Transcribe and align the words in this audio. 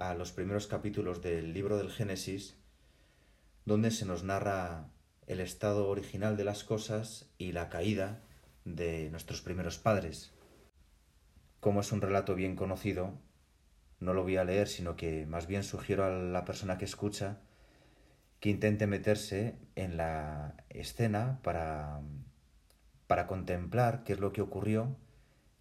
a 0.00 0.14
los 0.14 0.32
primeros 0.32 0.66
capítulos 0.66 1.20
del 1.20 1.52
libro 1.52 1.76
del 1.76 1.90
Génesis, 1.90 2.56
donde 3.66 3.90
se 3.90 4.06
nos 4.06 4.24
narra 4.24 4.88
el 5.26 5.40
estado 5.40 5.88
original 5.88 6.38
de 6.38 6.44
las 6.44 6.64
cosas 6.64 7.30
y 7.36 7.52
la 7.52 7.68
caída 7.68 8.22
de 8.64 9.10
nuestros 9.10 9.42
primeros 9.42 9.76
padres. 9.76 10.32
Como 11.60 11.82
es 11.82 11.92
un 11.92 12.00
relato 12.00 12.34
bien 12.34 12.56
conocido, 12.56 13.12
no 14.00 14.14
lo 14.14 14.22
voy 14.22 14.38
a 14.38 14.44
leer, 14.44 14.68
sino 14.68 14.96
que 14.96 15.26
más 15.26 15.46
bien 15.46 15.62
sugiero 15.62 16.04
a 16.04 16.08
la 16.10 16.46
persona 16.46 16.78
que 16.78 16.86
escucha 16.86 17.42
que 18.40 18.48
intente 18.48 18.86
meterse 18.86 19.58
en 19.74 19.98
la 19.98 20.54
escena 20.70 21.40
para, 21.42 22.00
para 23.06 23.26
contemplar 23.26 24.02
qué 24.04 24.14
es 24.14 24.18
lo 24.18 24.32
que 24.32 24.40
ocurrió 24.40 24.96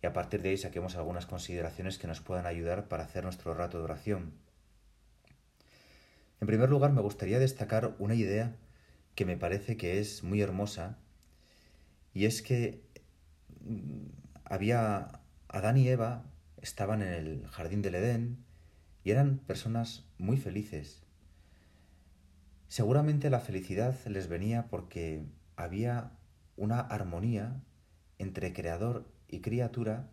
y 0.02 0.08
a 0.08 0.14
partir 0.14 0.42
de 0.42 0.50
ahí 0.50 0.58
saquemos 0.58 0.96
algunas 0.96 1.26
consideraciones 1.26 1.98
que 1.98 2.08
nos 2.08 2.22
puedan 2.22 2.46
ayudar 2.46 2.88
para 2.88 3.04
hacer 3.04 3.24
nuestro 3.24 3.54
rato 3.54 3.78
de 3.78 3.84
oración. 3.84 4.34
En 6.42 6.48
primer 6.48 6.70
lugar, 6.70 6.94
me 6.94 7.02
gustaría 7.02 7.40
destacar 7.40 7.96
una 8.00 8.16
idea 8.16 8.56
que 9.16 9.26
me 9.26 9.36
parece 9.36 9.76
que 9.76 10.00
es 10.00 10.24
muy 10.24 10.42
hermosa 10.42 10.98
y 12.14 12.26
es 12.26 12.42
que 12.42 12.82
mm, 13.62 14.06
había 14.46 15.20
Adán 15.50 15.78
y 15.78 15.90
Eva 15.90 16.24
estaban 16.62 17.02
en 17.02 17.14
el 17.14 17.48
jardín 17.48 17.82
del 17.82 17.96
Edén 17.96 18.46
y 19.04 19.12
eran 19.12 19.40
personas 19.40 20.06
muy 20.18 20.38
felices. 20.38 21.04
Seguramente 22.70 23.30
la 23.30 23.40
felicidad 23.40 23.96
les 24.06 24.28
venía 24.28 24.68
porque 24.68 25.26
había 25.56 26.12
una 26.56 26.80
armonía 26.80 27.62
entre 28.18 28.54
creador 28.54 29.06
y 29.30 29.42
criatura 29.42 30.10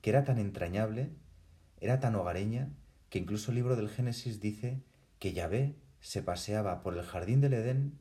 que 0.00 0.10
era 0.10 0.24
tan 0.24 0.38
entrañable, 0.38 1.10
era 1.80 2.00
tan 2.00 2.14
hogareña, 2.14 2.70
que 3.08 3.18
incluso 3.18 3.50
el 3.50 3.56
libro 3.56 3.76
del 3.76 3.88
Génesis 3.88 4.40
dice 4.40 4.82
que 5.18 5.32
Yahvé 5.32 5.76
se 6.00 6.22
paseaba 6.22 6.82
por 6.82 6.96
el 6.96 7.04
jardín 7.04 7.40
del 7.40 7.54
Edén 7.54 7.98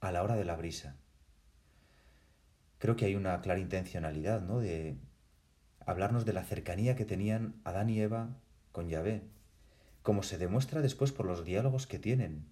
a 0.00 0.12
la 0.12 0.22
hora 0.22 0.36
de 0.36 0.44
la 0.44 0.56
brisa. 0.56 0.96
Creo 2.78 2.96
que 2.96 3.04
hay 3.04 3.14
una 3.14 3.40
clara 3.40 3.60
intencionalidad, 3.60 4.42
¿no? 4.42 4.60
De 4.60 4.98
hablarnos 5.84 6.24
de 6.24 6.32
la 6.32 6.44
cercanía 6.44 6.96
que 6.96 7.04
tenían 7.04 7.60
Adán 7.64 7.90
y 7.90 8.00
Eva 8.00 8.36
con 8.72 8.88
Yahvé, 8.88 9.22
como 10.02 10.22
se 10.22 10.38
demuestra 10.38 10.80
después 10.80 11.12
por 11.12 11.26
los 11.26 11.44
diálogos 11.44 11.86
que 11.86 11.98
tienen. 11.98 12.46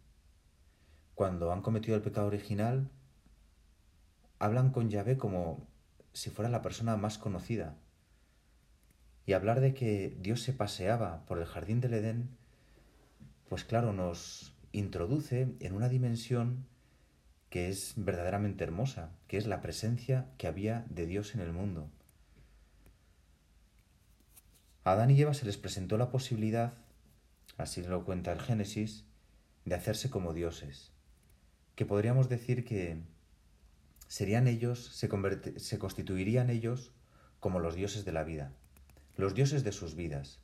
Cuando 1.14 1.52
han 1.52 1.62
cometido 1.62 1.97
el 1.97 2.02
pecado 2.02 2.27
original, 2.27 2.91
hablan 4.39 4.70
con 4.70 4.91
Yahvé 4.91 5.17
como 5.17 5.67
si 6.14 6.30
fuera 6.30 6.50
la 6.50 6.62
persona 6.62 6.96
más 6.96 7.18
conocida. 7.18 7.76
Y 9.26 9.34
hablar 9.34 9.60
de 9.60 9.74
que 9.74 10.16
Dios 10.20 10.40
se 10.40 10.52
paseaba 10.52 11.26
por 11.26 11.38
el 11.38 11.44
jardín 11.44 11.80
del 11.80 11.94
Edén, 11.94 12.30
pues 13.48 13.64
claro, 13.64 13.92
nos 13.92 14.54
introduce 14.72 15.54
en 15.60 15.74
una 15.74 15.88
dimensión 15.88 16.66
que 17.50 17.68
es 17.68 17.94
verdaderamente 17.96 18.64
hermosa, 18.64 19.10
que 19.28 19.36
es 19.36 19.46
la 19.46 19.61
presencia 19.61 20.27
que 20.39 20.46
había 20.46 20.86
de 20.89 21.06
Dios 21.06 21.34
en 21.34 21.40
el 21.40 21.52
mundo. 21.52 21.89
A 24.83 24.92
Adán 24.92 25.10
y 25.10 25.20
Eva 25.20 25.34
se 25.34 25.46
les 25.46 25.56
presentó 25.56 25.96
la 25.96 26.10
posibilidad, 26.10 26.74
así 27.56 27.83
lo 27.83 28.05
cuenta 28.05 28.33
el 28.33 28.40
Génesis, 28.40 29.05
de 29.64 29.74
hacerse 29.74 30.10
como 30.10 30.34
dioses, 30.34 30.90
que 31.74 31.86
podríamos 31.86 32.28
decir 32.28 32.64
que 32.64 32.98
serían 34.14 34.47
ellos, 34.47 34.79
se, 34.95 35.08
constituirían 35.08 36.48
ellos 36.48 36.92
como 37.41 37.58
los 37.58 37.75
dioses 37.75 38.05
de 38.05 38.13
la 38.13 38.23
vida, 38.23 38.52
los 39.17 39.35
dioses 39.35 39.64
de 39.64 39.73
sus 39.73 39.97
vidas. 39.97 40.39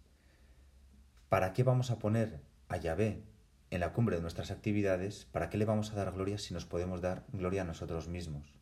¿Para 1.29 1.53
qué 1.53 1.63
vamos 1.63 1.93
a 1.93 2.01
poner 2.01 2.41
a 2.69 2.79
Yahvé 2.79 3.23
en 3.71 3.79
la 3.79 3.93
cumbre 3.93 4.17
de 4.17 4.23
nuestras 4.23 4.51
actividades? 4.51 5.29
¿Para 5.31 5.51
qué 5.51 5.57
le 5.57 5.67
vamos 5.67 5.93
a 5.93 5.95
dar 5.95 6.11
gloria 6.11 6.37
si 6.39 6.53
nos 6.53 6.67
podemos 6.67 7.01
dar 7.01 7.25
gloria 7.33 7.63
a 7.63 7.65
nosotros 7.65 8.09
mismos? 8.09 8.53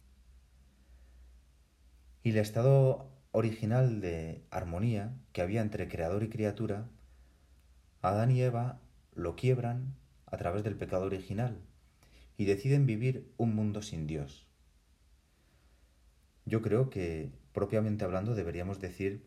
Y 2.22 2.32
el 2.32 2.36
estado 2.36 3.08
original 3.32 4.02
de 4.02 4.44
armonía 4.50 5.14
que 5.32 5.40
había 5.40 5.62
entre 5.62 5.88
creador 5.88 6.22
y 6.22 6.28
criatura, 6.28 6.86
Adán 8.02 8.30
y 8.30 8.42
Eva 8.42 8.78
lo 9.14 9.36
quiebran 9.36 9.94
a 10.26 10.36
través 10.36 10.64
del 10.64 10.76
pecado 10.76 11.06
original 11.06 11.62
y 12.36 12.44
deciden 12.44 12.84
vivir 12.84 13.32
un 13.38 13.54
mundo 13.54 13.80
sin 13.80 14.06
Dios. 14.06 14.47
Yo 16.48 16.62
creo 16.62 16.88
que, 16.88 17.30
propiamente 17.52 18.06
hablando, 18.06 18.34
deberíamos 18.34 18.80
decir 18.80 19.22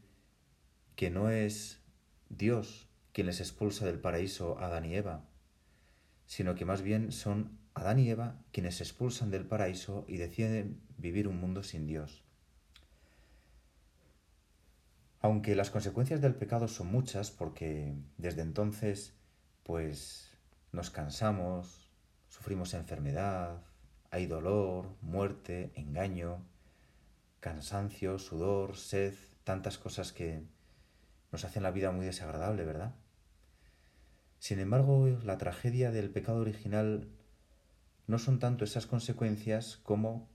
que 0.95 1.11
no 1.11 1.29
es 1.29 1.79
Dios 2.29 2.89
quien 3.13 3.27
les 3.27 3.39
expulsa 3.39 3.85
del 3.85 3.99
paraíso 3.99 4.57
a 4.57 4.65
Adán 4.65 4.85
y 4.85 4.95
Eva, 4.95 5.23
sino 6.25 6.55
que 6.55 6.65
más 6.65 6.81
bien 6.81 7.11
son 7.11 7.59
Adán 7.75 7.99
y 7.99 8.09
Eva 8.09 8.41
quienes 8.51 8.81
expulsan 8.81 9.29
del 9.29 9.45
paraíso 9.45 10.03
y 10.07 10.17
deciden 10.17 10.81
vivir 10.97 11.27
un 11.27 11.39
mundo 11.39 11.61
sin 11.61 11.85
Dios. 11.85 12.23
Aunque 15.19 15.55
las 15.55 15.69
consecuencias 15.69 16.21
del 16.21 16.33
pecado 16.33 16.67
son 16.67 16.87
muchas, 16.87 17.29
porque 17.29 17.93
desde 18.17 18.41
entonces, 18.41 19.13
pues 19.61 20.31
nos 20.71 20.89
cansamos, 20.89 21.87
sufrimos 22.29 22.73
enfermedad, 22.73 23.61
hay 24.09 24.25
dolor, 24.25 24.87
muerte, 25.01 25.71
engaño, 25.75 26.43
cansancio, 27.41 28.19
sudor, 28.19 28.77
sed, 28.77 29.15
tantas 29.43 29.77
cosas 29.77 30.13
que 30.13 30.45
nos 31.31 31.43
hacen 31.43 31.63
la 31.63 31.71
vida 31.71 31.91
muy 31.91 32.05
desagradable, 32.05 32.63
¿verdad? 32.63 32.95
Sin 34.39 34.59
embargo, 34.59 35.07
la 35.23 35.37
tragedia 35.37 35.91
del 35.91 36.09
pecado 36.09 36.39
original 36.39 37.09
no 38.07 38.19
son 38.19 38.39
tanto 38.39 38.63
esas 38.63 38.85
consecuencias 38.85 39.77
como 39.83 40.29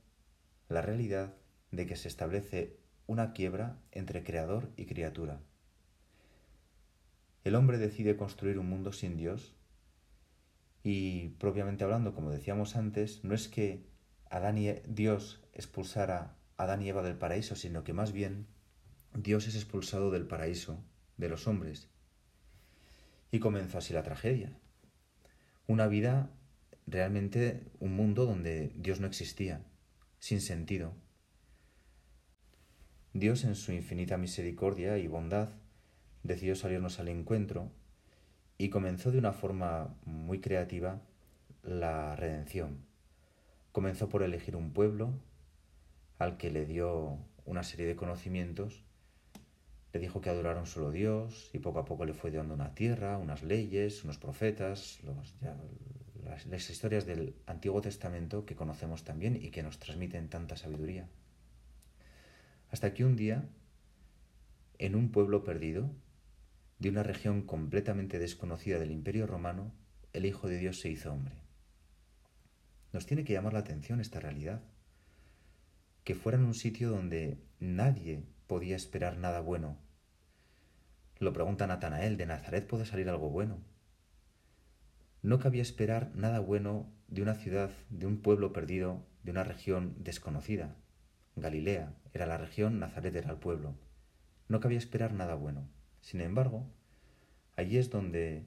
la 0.68 0.82
realidad 0.82 1.34
de 1.70 1.86
que 1.86 1.96
se 1.96 2.08
establece 2.08 2.78
una 3.06 3.32
quiebra 3.32 3.78
entre 3.92 4.24
creador 4.24 4.72
y 4.76 4.86
criatura. 4.86 5.40
El 7.44 7.54
hombre 7.54 7.78
decide 7.78 8.16
construir 8.16 8.58
un 8.58 8.68
mundo 8.68 8.92
sin 8.92 9.16
Dios 9.16 9.54
y, 10.82 11.28
propiamente 11.38 11.84
hablando, 11.84 12.14
como 12.14 12.30
decíamos 12.30 12.74
antes, 12.74 13.22
no 13.22 13.34
es 13.34 13.48
que 13.48 13.86
Adán 14.28 14.58
y 14.58 14.72
Dios 14.88 15.44
expulsara 15.52 16.36
Adán 16.56 16.82
y 16.82 16.88
Eva 16.88 17.02
del 17.02 17.16
paraíso, 17.16 17.56
sino 17.56 17.84
que 17.84 17.92
más 17.92 18.12
bien 18.12 18.46
Dios 19.14 19.46
es 19.46 19.54
expulsado 19.54 20.10
del 20.10 20.26
paraíso 20.26 20.82
de 21.16 21.28
los 21.28 21.46
hombres. 21.46 21.88
Y 23.30 23.38
comenzó 23.40 23.78
así 23.78 23.92
la 23.92 24.02
tragedia. 24.02 24.52
Una 25.66 25.86
vida, 25.88 26.30
realmente 26.86 27.64
un 27.80 27.94
mundo 27.94 28.24
donde 28.24 28.72
Dios 28.76 29.00
no 29.00 29.06
existía, 29.06 29.64
sin 30.18 30.40
sentido. 30.40 30.94
Dios 33.12 33.44
en 33.44 33.54
su 33.54 33.72
infinita 33.72 34.18
misericordia 34.18 34.98
y 34.98 35.06
bondad 35.06 35.48
decidió 36.22 36.54
salirnos 36.54 37.00
al 37.00 37.08
encuentro 37.08 37.72
y 38.58 38.68
comenzó 38.68 39.10
de 39.10 39.18
una 39.18 39.32
forma 39.32 39.96
muy 40.04 40.40
creativa 40.40 41.02
la 41.62 42.16
redención. 42.16 42.84
Comenzó 43.72 44.08
por 44.08 44.22
elegir 44.22 44.56
un 44.56 44.72
pueblo, 44.72 45.14
al 46.18 46.36
que 46.36 46.50
le 46.50 46.66
dio 46.66 47.18
una 47.44 47.62
serie 47.62 47.86
de 47.86 47.96
conocimientos, 47.96 48.84
le 49.92 50.00
dijo 50.00 50.20
que 50.20 50.30
adorara 50.30 50.60
un 50.60 50.66
solo 50.66 50.90
Dios 50.90 51.50
y 51.52 51.58
poco 51.58 51.78
a 51.78 51.84
poco 51.84 52.04
le 52.04 52.12
fue 52.12 52.30
dando 52.30 52.54
una 52.54 52.74
tierra, 52.74 53.18
unas 53.18 53.42
leyes, 53.42 54.04
unos 54.04 54.18
profetas, 54.18 55.00
las 56.48 56.70
historias 56.70 57.06
del 57.06 57.34
Antiguo 57.46 57.80
Testamento 57.80 58.44
que 58.44 58.56
conocemos 58.56 59.04
también 59.04 59.36
y 59.36 59.50
que 59.50 59.62
nos 59.62 59.78
transmiten 59.78 60.28
tanta 60.28 60.56
sabiduría. 60.56 61.08
Hasta 62.70 62.92
que 62.92 63.04
un 63.04 63.16
día, 63.16 63.48
en 64.78 64.96
un 64.96 65.10
pueblo 65.12 65.44
perdido, 65.44 65.90
de 66.78 66.90
una 66.90 67.02
región 67.02 67.42
completamente 67.42 68.18
desconocida 68.18 68.78
del 68.78 68.90
Imperio 68.90 69.26
Romano, 69.26 69.72
el 70.12 70.26
Hijo 70.26 70.48
de 70.48 70.58
Dios 70.58 70.80
se 70.80 70.90
hizo 70.90 71.12
hombre. 71.12 71.36
Nos 72.92 73.06
tiene 73.06 73.24
que 73.24 73.32
llamar 73.32 73.54
la 73.54 73.60
atención 73.60 74.00
esta 74.00 74.20
realidad 74.20 74.62
que 76.06 76.14
fuera 76.14 76.38
en 76.38 76.44
un 76.44 76.54
sitio 76.54 76.90
donde 76.90 77.36
nadie 77.58 78.22
podía 78.46 78.76
esperar 78.76 79.18
nada 79.18 79.40
bueno, 79.40 79.76
Lo 81.18 81.32
pregunta 81.32 81.66
Natanael, 81.66 82.16
¿de 82.16 82.26
Nazaret 82.26 82.64
puede 82.64 82.86
salir 82.86 83.08
algo 83.08 83.28
bueno? 83.28 83.58
No 85.22 85.40
cabía 85.40 85.62
esperar 85.62 86.14
nada 86.14 86.38
bueno 86.38 86.92
de 87.08 87.22
una 87.22 87.34
ciudad, 87.34 87.72
de 87.90 88.06
un 88.06 88.22
pueblo 88.22 88.52
perdido, 88.52 89.04
de 89.24 89.32
una 89.32 89.42
región 89.42 89.96
desconocida. 89.98 90.76
Galilea 91.34 91.92
era 92.14 92.26
la 92.26 92.38
región, 92.38 92.78
Nazaret 92.78 93.16
era 93.16 93.32
el 93.32 93.38
pueblo. 93.38 93.74
No 94.46 94.60
cabía 94.60 94.78
esperar 94.78 95.12
nada 95.12 95.34
bueno. 95.34 95.68
Sin 96.02 96.20
embargo, 96.20 96.70
allí 97.56 97.78
es 97.78 97.90
donde 97.90 98.46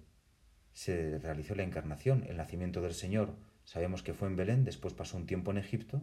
se 0.72 1.20
realizó 1.20 1.56
la 1.56 1.64
encarnación, 1.64 2.24
el 2.30 2.38
nacimiento 2.38 2.82
del 2.82 2.94
Señor. 2.94 3.36
Sabemos 3.66 4.02
que 4.02 4.14
fue 4.14 4.30
en 4.30 4.38
Belén, 4.38 4.64
después 4.64 4.94
pasó 4.94 5.18
un 5.18 5.26
tiempo 5.26 5.52
en 5.52 5.58
Egipto. 5.58 6.02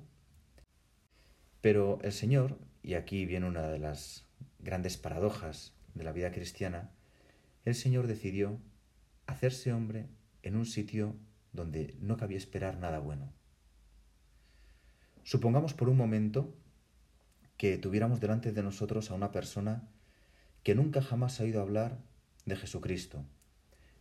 Pero 1.66 1.98
el 2.02 2.12
Señor, 2.12 2.60
y 2.84 2.94
aquí 2.94 3.26
viene 3.26 3.48
una 3.48 3.66
de 3.66 3.80
las 3.80 4.24
grandes 4.60 4.96
paradojas 4.96 5.72
de 5.94 6.04
la 6.04 6.12
vida 6.12 6.30
cristiana, 6.30 6.92
el 7.64 7.74
Señor 7.74 8.06
decidió 8.06 8.60
hacerse 9.26 9.72
hombre 9.72 10.06
en 10.44 10.54
un 10.54 10.64
sitio 10.64 11.16
donde 11.52 11.96
no 11.98 12.16
cabía 12.18 12.38
esperar 12.38 12.78
nada 12.78 13.00
bueno. 13.00 13.32
Supongamos 15.24 15.74
por 15.74 15.88
un 15.88 15.96
momento 15.96 16.54
que 17.56 17.78
tuviéramos 17.78 18.20
delante 18.20 18.52
de 18.52 18.62
nosotros 18.62 19.10
a 19.10 19.14
una 19.14 19.32
persona 19.32 19.88
que 20.62 20.76
nunca 20.76 21.02
jamás 21.02 21.40
ha 21.40 21.42
oído 21.42 21.60
hablar 21.60 21.98
de 22.44 22.54
Jesucristo, 22.54 23.24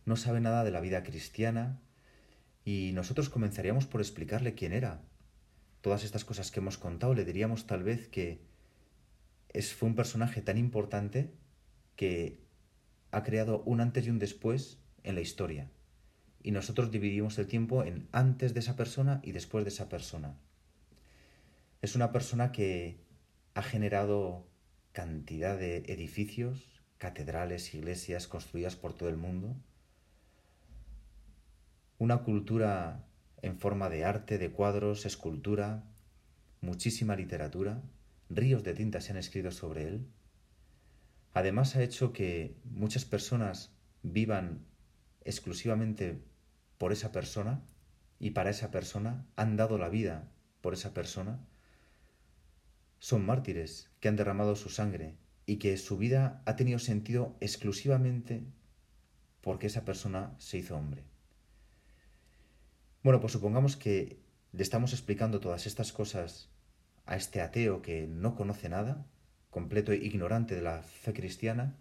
no 0.04 0.14
sabe 0.14 0.40
nada 0.40 0.62
de 0.62 0.70
la 0.70 0.80
vida 0.80 1.02
cristiana 1.02 1.80
y 2.64 2.92
nosotros 2.94 3.28
comenzaríamos 3.28 3.86
por 3.86 4.00
explicarle 4.00 4.54
quién 4.54 4.72
era. 4.72 5.00
Todas 5.80 6.04
estas 6.04 6.24
cosas 6.24 6.50
que 6.50 6.60
hemos 6.60 6.78
contado 6.78 7.14
le 7.14 7.24
diríamos 7.24 7.66
tal 7.66 7.82
vez 7.82 8.08
que 8.08 8.40
es, 9.50 9.74
fue 9.74 9.88
un 9.88 9.94
personaje 9.94 10.42
tan 10.42 10.58
importante 10.58 11.32
que 11.94 12.40
ha 13.10 13.22
creado 13.22 13.62
un 13.62 13.80
antes 13.80 14.06
y 14.06 14.10
un 14.10 14.18
después 14.18 14.78
en 15.02 15.14
la 15.14 15.20
historia. 15.20 15.70
Y 16.42 16.50
nosotros 16.50 16.90
dividimos 16.90 17.38
el 17.38 17.46
tiempo 17.46 17.84
en 17.84 18.08
antes 18.12 18.54
de 18.54 18.60
esa 18.60 18.76
persona 18.76 19.20
y 19.22 19.32
después 19.32 19.64
de 19.64 19.70
esa 19.70 19.88
persona. 19.88 20.36
Es 21.82 21.94
una 21.94 22.12
persona 22.12 22.52
que 22.52 23.00
ha 23.54 23.62
generado 23.62 24.46
cantidad 24.92 25.58
de 25.58 25.78
edificios, 25.88 26.82
catedrales, 26.98 27.74
iglesias 27.74 28.26
construidas 28.26 28.76
por 28.76 28.92
todo 28.94 29.08
el 29.08 29.16
mundo, 29.16 29.56
una 31.98 32.18
cultura 32.18 33.05
en 33.42 33.58
forma 33.58 33.88
de 33.88 34.04
arte, 34.04 34.38
de 34.38 34.50
cuadros, 34.50 35.06
escultura, 35.06 35.84
muchísima 36.60 37.16
literatura, 37.16 37.82
ríos 38.28 38.64
de 38.64 38.74
tinta 38.74 39.00
se 39.00 39.12
han 39.12 39.18
escrito 39.18 39.50
sobre 39.50 39.88
él. 39.88 40.06
Además 41.32 41.76
ha 41.76 41.82
hecho 41.82 42.12
que 42.12 42.56
muchas 42.64 43.04
personas 43.04 43.72
vivan 44.02 44.64
exclusivamente 45.24 46.22
por 46.78 46.92
esa 46.92 47.12
persona 47.12 47.62
y 48.18 48.30
para 48.30 48.50
esa 48.50 48.70
persona, 48.70 49.26
han 49.36 49.56
dado 49.56 49.78
la 49.78 49.88
vida 49.88 50.30
por 50.60 50.72
esa 50.74 50.94
persona. 50.94 51.38
Son 52.98 53.24
mártires 53.26 53.90
que 54.00 54.08
han 54.08 54.16
derramado 54.16 54.56
su 54.56 54.70
sangre 54.70 55.16
y 55.44 55.56
que 55.56 55.76
su 55.76 55.98
vida 55.98 56.42
ha 56.46 56.56
tenido 56.56 56.78
sentido 56.78 57.36
exclusivamente 57.40 58.42
porque 59.42 59.66
esa 59.66 59.84
persona 59.84 60.34
se 60.38 60.58
hizo 60.58 60.76
hombre. 60.76 61.04
Bueno, 63.06 63.20
pues 63.20 63.34
supongamos 63.34 63.76
que 63.76 64.18
le 64.50 64.64
estamos 64.64 64.92
explicando 64.92 65.38
todas 65.38 65.66
estas 65.66 65.92
cosas 65.92 66.50
a 67.04 67.14
este 67.14 67.40
ateo 67.40 67.80
que 67.80 68.08
no 68.08 68.34
conoce 68.34 68.68
nada, 68.68 69.06
completo 69.48 69.92
e 69.92 69.98
ignorante 69.98 70.56
de 70.56 70.62
la 70.62 70.82
fe 70.82 71.12
cristiana, 71.12 71.76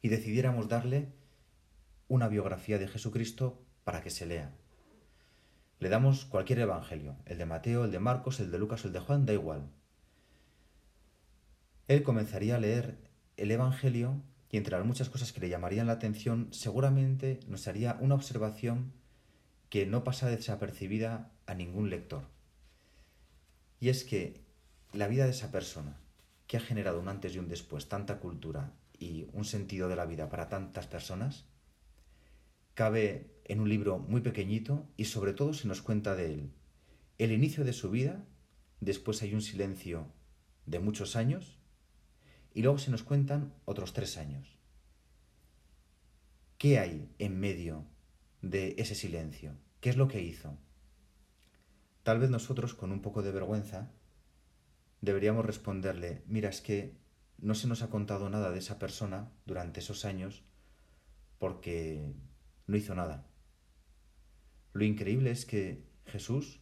y 0.00 0.08
decidiéramos 0.08 0.70
darle 0.70 1.12
una 2.08 2.28
biografía 2.28 2.78
de 2.78 2.88
Jesucristo 2.88 3.62
para 3.84 4.00
que 4.00 4.08
se 4.08 4.24
lea. 4.24 4.54
Le 5.80 5.90
damos 5.90 6.24
cualquier 6.24 6.60
evangelio, 6.60 7.16
el 7.26 7.36
de 7.36 7.44
Mateo, 7.44 7.84
el 7.84 7.90
de 7.90 7.98
Marcos, 7.98 8.40
el 8.40 8.50
de 8.50 8.58
Lucas 8.58 8.86
el 8.86 8.94
de 8.94 9.00
Juan, 9.00 9.26
da 9.26 9.34
igual. 9.34 9.68
Él 11.88 12.02
comenzaría 12.02 12.56
a 12.56 12.58
leer 12.58 12.96
el 13.36 13.50
evangelio 13.50 14.22
y 14.50 14.56
entre 14.56 14.78
las 14.78 14.86
muchas 14.86 15.10
cosas 15.10 15.34
que 15.34 15.40
le 15.40 15.50
llamarían 15.50 15.88
la 15.88 15.92
atención, 15.92 16.48
seguramente 16.52 17.40
nos 17.48 17.68
haría 17.68 17.98
una 18.00 18.14
observación 18.14 18.98
que 19.70 19.86
no 19.86 20.02
pasa 20.04 20.28
desapercibida 20.28 21.32
a 21.46 21.54
ningún 21.54 21.90
lector. 21.90 22.24
Y 23.78 23.88
es 23.88 24.04
que 24.04 24.44
la 24.92 25.06
vida 25.06 25.24
de 25.24 25.30
esa 25.30 25.52
persona, 25.52 25.96
que 26.48 26.56
ha 26.56 26.60
generado 26.60 27.00
un 27.00 27.08
antes 27.08 27.34
y 27.34 27.38
un 27.38 27.48
después, 27.48 27.88
tanta 27.88 28.18
cultura 28.18 28.72
y 28.98 29.28
un 29.32 29.44
sentido 29.44 29.88
de 29.88 29.94
la 29.94 30.06
vida 30.06 30.28
para 30.28 30.48
tantas 30.48 30.88
personas, 30.88 31.46
cabe 32.74 33.30
en 33.44 33.60
un 33.60 33.68
libro 33.68 33.98
muy 33.98 34.20
pequeñito 34.20 34.88
y 34.96 35.04
sobre 35.04 35.32
todo 35.32 35.54
se 35.54 35.68
nos 35.68 35.82
cuenta 35.82 36.16
de 36.16 36.34
él. 36.34 36.50
El 37.18 37.30
inicio 37.30 37.64
de 37.64 37.72
su 37.72 37.90
vida, 37.90 38.24
después 38.80 39.22
hay 39.22 39.34
un 39.34 39.42
silencio 39.42 40.08
de 40.66 40.80
muchos 40.80 41.14
años 41.14 41.58
y 42.54 42.62
luego 42.62 42.78
se 42.78 42.90
nos 42.90 43.04
cuentan 43.04 43.54
otros 43.66 43.92
tres 43.92 44.16
años. 44.16 44.58
¿Qué 46.58 46.80
hay 46.80 47.08
en 47.18 47.38
medio 47.38 47.86
de 48.42 48.74
ese 48.78 48.94
silencio? 48.94 49.56
¿Qué 49.80 49.90
es 49.90 49.96
lo 49.96 50.08
que 50.08 50.22
hizo? 50.22 50.56
Tal 52.02 52.18
vez 52.18 52.30
nosotros, 52.30 52.74
con 52.74 52.92
un 52.92 53.02
poco 53.02 53.22
de 53.22 53.32
vergüenza, 53.32 53.90
deberíamos 55.00 55.44
responderle, 55.44 56.22
mira, 56.26 56.48
es 56.48 56.60
que 56.60 56.96
no 57.38 57.54
se 57.54 57.68
nos 57.68 57.82
ha 57.82 57.90
contado 57.90 58.28
nada 58.28 58.50
de 58.50 58.58
esa 58.58 58.78
persona 58.78 59.30
durante 59.46 59.80
esos 59.80 60.04
años 60.04 60.42
porque 61.38 62.14
no 62.66 62.76
hizo 62.76 62.94
nada. 62.94 63.26
Lo 64.72 64.84
increíble 64.84 65.30
es 65.30 65.46
que 65.46 65.84
Jesús, 66.06 66.60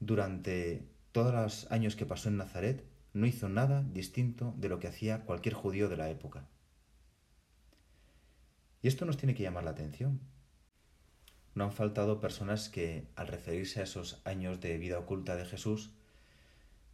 durante 0.00 0.88
todos 1.12 1.32
los 1.32 1.70
años 1.70 1.96
que 1.96 2.06
pasó 2.06 2.28
en 2.28 2.36
Nazaret, 2.36 2.84
no 3.12 3.26
hizo 3.26 3.48
nada 3.48 3.82
distinto 3.82 4.54
de 4.56 4.68
lo 4.68 4.78
que 4.78 4.88
hacía 4.88 5.24
cualquier 5.24 5.54
judío 5.54 5.88
de 5.88 5.96
la 5.96 6.10
época. 6.10 6.48
Y 8.82 8.88
esto 8.88 9.04
nos 9.04 9.16
tiene 9.16 9.34
que 9.34 9.42
llamar 9.42 9.64
la 9.64 9.70
atención, 9.70 10.20
no 11.54 11.64
han 11.64 11.72
faltado 11.72 12.20
personas 12.20 12.68
que, 12.68 13.06
al 13.14 13.28
referirse 13.28 13.80
a 13.80 13.84
esos 13.84 14.20
años 14.24 14.60
de 14.60 14.78
vida 14.78 14.98
oculta 14.98 15.36
de 15.36 15.44
Jesús, 15.44 15.90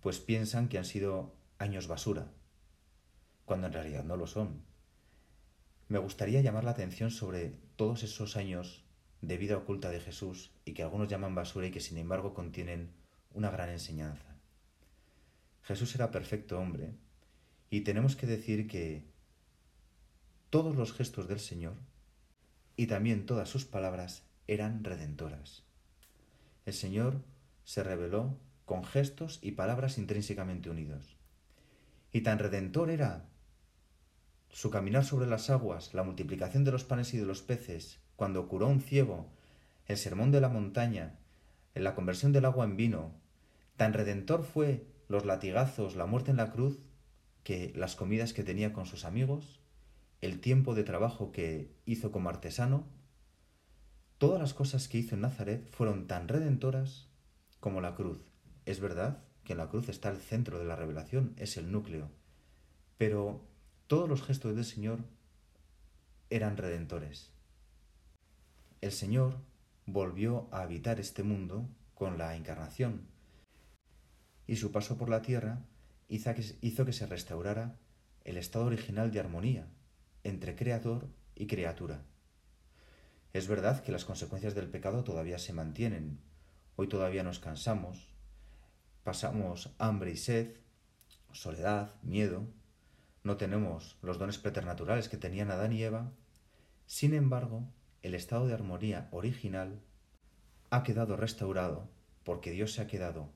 pues 0.01 0.19
piensan 0.19 0.69
que 0.69 0.79
han 0.79 0.85
sido 0.85 1.35
años 1.59 1.87
basura, 1.87 2.31
cuando 3.45 3.67
en 3.69 3.73
realidad 3.73 4.05
no 4.05 4.17
lo 4.17 4.27
son. 4.27 4.63
Me 5.89 5.99
gustaría 5.99 6.41
llamar 6.41 6.65
la 6.65 6.73
atención 6.73 7.11
sobre 7.11 7.55
todos 7.77 8.03
esos 8.03 8.37
años 8.37 8.85
de 9.23 9.37
vida 9.37 9.57
oculta 9.57 9.91
de 9.91 10.01
Jesús 10.01 10.51
y 10.65 10.75
que 10.75 10.83
algunos 10.83 11.09
llaman 11.09 11.35
basura 11.35 11.67
y 11.67 11.71
que 11.71 11.81
sin 11.81 11.99
embargo 11.99 12.35
contienen 12.35 12.91
una 13.33 13.51
gran 13.51 13.71
enseñanza. 13.71 14.37
Jesús 15.63 15.95
era 15.95 16.11
perfecto 16.11 16.59
hombre 16.59 16.95
y 17.71 17.83
tenemos 17.83 18.17
que 18.17 18.27
decir 18.27 18.69
que 18.69 19.05
todos 20.51 20.77
los 20.77 20.93
gestos 20.93 21.29
del 21.29 21.41
Señor 21.41 21.75
y 22.77 22.87
también 22.87 23.27
todas 23.27 23.49
sus 23.49 23.65
palabras 23.65 24.28
eran 24.49 24.83
redentoras. 24.83 25.63
El 26.67 26.75
Señor 26.75 27.23
se 27.65 27.85
reveló 27.85 28.37
con 28.65 28.85
gestos 28.85 29.39
y 29.41 29.53
palabras 29.53 29.99
intrínsecamente 29.99 30.71
unidos. 30.71 31.17
Y 32.13 32.23
tan 32.23 32.39
redentor 32.39 32.91
era 32.91 33.27
su 34.51 34.71
caminar 34.71 35.05
sobre 35.05 35.27
las 35.27 35.51
aguas, 35.51 35.95
la 35.95 36.03
multiplicación 36.03 36.65
de 36.65 36.73
los 36.73 36.85
panes 36.85 37.15
y 37.15 37.19
de 37.19 37.27
los 37.27 37.43
peces, 37.43 38.01
cuando 38.17 38.49
curó 38.49 38.67
un 38.67 38.81
ciego, 38.81 39.31
el 39.87 39.97
sermón 39.97 40.33
de 40.33 40.41
la 40.41 40.49
montaña, 40.49 41.19
la 41.75 41.95
conversión 41.95 42.33
del 42.33 42.47
agua 42.47 42.65
en 42.65 42.77
vino, 42.77 43.13
tan 43.77 43.93
redentor 43.93 44.43
fue 44.43 44.87
los 45.09 45.25
latigazos, 45.25 45.97
la 45.97 46.07
muerte 46.07 46.31
en 46.31 46.39
la 46.39 46.51
cruz, 46.51 46.79
que 47.45 47.73
las 47.77 47.97
comidas 47.97 48.33
que 48.33 48.43
tenía 48.43 48.73
con 48.73 48.87
sus 48.87 49.05
amigos, 49.05 49.61
el 50.21 50.41
tiempo 50.41 50.75
de 50.75 50.85
trabajo 50.85 51.33
que 51.33 51.71
hizo 51.87 52.11
como 52.11 52.29
artesano, 52.29 52.87
Todas 54.19 54.41
las 54.41 54.53
cosas 54.53 54.89
que 54.89 54.99
hizo 54.99 55.15
en 55.15 55.21
Nazaret 55.21 55.71
fueron 55.71 56.09
tan 56.09 56.27
redentoras 56.27 57.07
como 57.61 57.81
la 57.81 57.95
cruz. 57.95 58.19
Es 58.67 58.81
verdad 58.81 59.23
que 59.45 59.53
en 59.53 59.59
la 59.59 59.69
cruz 59.69 59.89
está 59.89 60.11
el 60.11 60.19
centro 60.19 60.59
de 60.59 60.65
la 60.65 60.75
revelación, 60.75 61.35
es 61.37 61.57
el 61.57 61.71
núcleo, 61.71 62.11
pero 62.97 63.47
todos 63.87 64.09
los 64.09 64.23
gestos 64.23 64.57
del 64.57 64.65
Señor 64.65 64.99
eran 66.31 66.57
redentores. 66.57 67.31
El 68.81 68.91
Señor 68.91 69.39
volvió 69.87 70.49
a 70.51 70.63
habitar 70.63 70.99
este 70.99 71.23
mundo 71.23 71.69
con 71.95 72.19
la 72.19 72.37
encarnación 72.37 73.07
y 74.49 74.57
su 74.57 74.73
paso 74.73 74.97
por 74.97 75.09
la 75.11 75.23
tierra 75.23 75.63
hizo 76.09 76.35
que, 76.85 76.93
se 76.93 77.07
restaurara 77.07 77.77
el 78.25 78.37
estado 78.37 78.67
original 78.67 79.13
de 79.13 79.21
armonía 79.21 79.69
entre 80.25 80.57
creador 80.57 81.09
y 81.37 81.47
criatura. 81.47 82.03
Es 83.33 83.47
verdad 83.49 83.83
que 83.83 83.93
las 83.93 84.05
consecuencias 84.05 84.55
del 84.55 84.69
pecado 84.69 85.05
todavía 85.05 85.39
se 85.39 85.53
mantienen. 85.53 86.19
Hoy 86.77 86.89
todavía 86.89 87.23
nos 87.23 87.39
cansamos, 87.39 88.09
pasamos 89.05 89.75
hambre 89.79 90.13
y 90.13 90.17
sed, 90.17 90.57
soledad, 91.33 91.95
miedo, 92.03 92.47
no 93.23 93.37
tenemos 93.37 93.99
los 94.03 94.19
dones 94.19 94.39
preternaturales 94.39 95.09
que 95.09 95.17
tenían 95.17 95.51
Adán 95.51 95.73
y 95.73 95.83
Eva, 95.83 96.13
sin 96.87 97.13
embargo, 97.13 97.65
el 98.03 98.15
estado 98.15 98.47
de 98.47 98.55
armonía 98.55 99.09
original 99.11 99.81
ha 100.71 100.83
quedado 100.83 101.17
restaurado 101.17 101.89
porque 102.25 102.51
Dios 102.51 102.73
se 102.73 102.81
ha 102.81 102.87
quedado 102.87 103.29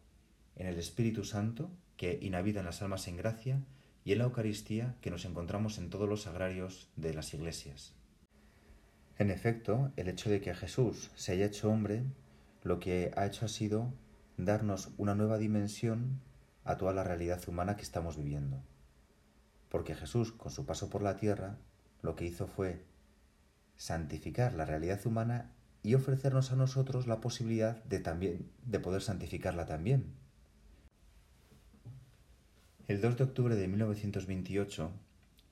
en 0.57 0.67
el 0.67 0.79
Espíritu 0.79 1.25
Santo 1.25 1.71
que 1.97 2.19
inhabita 2.23 2.61
en 2.61 2.67
las 2.67 2.81
almas 2.81 3.09
en 3.09 3.17
gracia 3.17 3.61
y 4.05 4.13
en 4.13 4.19
la 4.19 4.25
Eucaristía 4.25 4.97
que 5.01 5.11
nos 5.11 5.25
encontramos 5.25 5.79
en 5.79 5.91
todos 5.91 6.09
los 6.09 6.27
agrarios 6.27 6.89
de 6.97 7.15
las 7.15 7.35
iglesias. 7.35 7.95
En 9.23 9.31
efecto, 9.31 9.93
el 9.95 10.09
hecho 10.09 10.31
de 10.31 10.41
que 10.41 10.53
Jesús 10.53 11.13
se 11.15 11.31
haya 11.31 11.47
hecho 11.47 11.71
hombre, 11.71 12.03
lo 12.65 12.81
que 12.81 13.13
ha 13.15 13.25
hecho 13.25 13.45
ha 13.45 13.49
sido 13.49 13.95
darnos 14.37 14.91
una 14.97 15.15
nueva 15.15 15.39
dimensión 15.39 16.21
a 16.65 16.77
toda 16.77 16.93
la 16.93 17.05
realidad 17.05 17.41
humana 17.47 17.77
que 17.77 17.83
estamos 17.83 18.17
viviendo. 18.17 18.65
Porque 19.69 19.95
Jesús, 19.95 20.33
con 20.33 20.51
su 20.51 20.67
paso 20.67 20.91
por 20.91 21.03
la 21.03 21.19
tierra, 21.19 21.57
lo 22.03 22.17
que 22.17 22.25
hizo 22.25 22.49
fue 22.49 22.85
santificar 23.77 24.55
la 24.55 24.65
realidad 24.65 24.99
humana 25.07 25.53
y 25.85 25.95
ofrecernos 25.95 26.51
a 26.51 26.57
nosotros 26.57 27.07
la 27.07 27.21
posibilidad 27.21 27.81
de 27.85 28.01
también 28.01 28.51
de 28.67 28.81
poder 28.81 29.03
santificarla 29.03 29.67
también. 29.67 30.17
El 32.89 33.01
2 33.01 33.19
de 33.19 33.23
octubre 33.23 33.55
de 33.55 33.69
1928, 33.69 34.91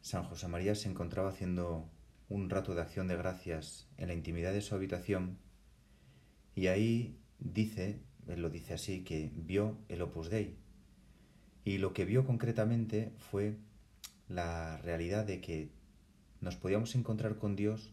San 0.01 0.25
José 0.25 0.49
María 0.49 0.75
se 0.75 0.89
encontraba 0.89 1.29
haciendo 1.29 1.89
un 2.31 2.49
rato 2.49 2.75
de 2.75 2.81
acción 2.81 3.09
de 3.09 3.17
gracias 3.17 3.89
en 3.99 4.09
la 4.09 4.15
intimidad 4.15 4.53
de 4.53 4.63
su 4.63 4.75
habitación 4.75 5.37
y 6.55 6.69
ahí 6.69 7.19
dice, 7.41 8.01
él 8.29 8.41
lo 8.41 8.51
dice 8.51 8.75
así, 8.75 9.03
que 9.03 9.31
vio 9.35 9.77
el 9.89 10.01
Opus 10.01 10.31
Dei. 10.31 10.57
Y 11.65 11.79
lo 11.79 11.93
que 11.93 12.05
vio 12.05 12.25
concretamente 12.25 13.13
fue 13.19 13.57
la 14.29 14.79
realidad 14.79 15.27
de 15.27 15.41
que 15.41 15.71
nos 16.41 16.57
podíamos 16.57 16.95
encontrar 16.95 17.37
con 17.37 17.57
Dios 17.57 17.93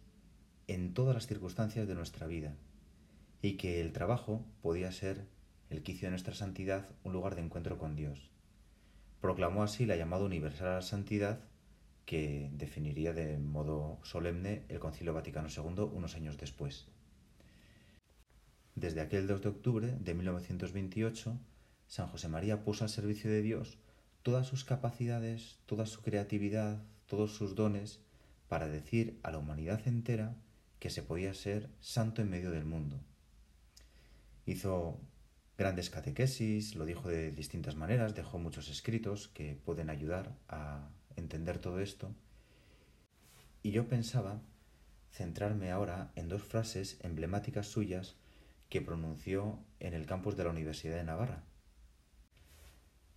en 0.68 0.94
todas 0.94 1.16
las 1.16 1.28
circunstancias 1.28 1.88
de 1.88 1.96
nuestra 1.96 2.28
vida 2.28 2.56
y 3.42 3.54
que 3.58 3.82
el 3.82 3.92
trabajo 3.92 4.46
podía 4.62 4.92
ser 4.92 5.26
el 5.70 5.82
quicio 5.82 6.08
de 6.08 6.12
nuestra 6.12 6.36
santidad 6.36 6.90
un 7.04 7.14
lugar 7.14 7.36
de 7.36 7.42
encuentro 7.42 7.78
con 7.78 7.96
Dios. 7.96 8.30
Proclamó 9.20 9.64
así 9.64 9.86
la 9.86 9.96
llamada 9.96 10.26
universal 10.26 10.68
a 10.68 10.76
la 10.76 10.82
santidad 10.82 11.40
que 12.08 12.50
definiría 12.54 13.12
de 13.12 13.38
modo 13.38 14.00
solemne 14.02 14.64
el 14.70 14.80
Concilio 14.80 15.14
Vaticano 15.14 15.50
II 15.50 15.92
unos 15.92 16.16
años 16.16 16.38
después. 16.38 16.88
Desde 18.76 19.02
aquel 19.02 19.28
2 19.28 19.42
de 19.42 19.50
octubre 19.50 19.98
de 20.00 20.14
1928, 20.14 21.38
San 21.88 22.08
José 22.08 22.30
María 22.30 22.64
puso 22.64 22.86
al 22.86 22.90
servicio 22.90 23.30
de 23.30 23.42
Dios 23.42 23.78
todas 24.24 24.48
sus 24.48 24.64
capacidades, 24.64 25.60
toda 25.66 25.86
su 25.86 26.02
creatividad, 26.02 26.82
todos 27.08 27.36
sus 27.36 27.56
dones, 27.56 28.00
para 28.48 28.70
decir 28.70 29.20
a 29.22 29.32
la 29.32 29.40
humanidad 29.40 29.86
entera 29.86 30.38
que 30.80 30.90
se 30.90 31.04
podía 31.04 31.34
ser 31.34 31.70
santo 31.82 32.22
en 32.22 32.30
medio 32.30 32.52
del 32.52 32.64
mundo. 32.64 33.02
Hizo 34.46 34.98
grandes 35.58 35.90
catequesis, 35.90 36.76
lo 36.76 36.86
dijo 36.86 37.10
de 37.10 37.32
distintas 37.34 37.76
maneras, 37.76 38.16
dejó 38.16 38.40
muchos 38.40 38.70
escritos 38.70 39.28
que 39.28 39.56
pueden 39.66 39.90
ayudar 39.90 40.38
a 40.48 40.88
entender 41.18 41.60
todo 41.60 41.80
esto. 41.80 42.16
Y 43.62 43.72
yo 43.72 43.88
pensaba 43.88 44.40
centrarme 45.12 45.72
ahora 45.72 46.12
en 46.16 46.30
dos 46.30 46.44
frases 46.44 46.98
emblemáticas 47.02 47.68
suyas 47.68 48.16
que 48.70 48.82
pronunció 48.82 49.60
en 49.80 49.94
el 49.94 50.06
campus 50.06 50.38
de 50.38 50.44
la 50.44 50.52
Universidad 50.52 50.96
de 50.96 51.04
Navarra. 51.04 51.44